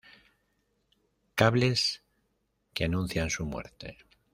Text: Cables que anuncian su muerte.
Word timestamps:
Cables 1.35 2.01
que 2.73 2.85
anuncian 2.85 3.29
su 3.29 3.45
muerte. 3.45 3.99